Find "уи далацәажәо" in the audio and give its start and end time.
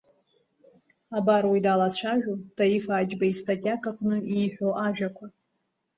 1.51-2.33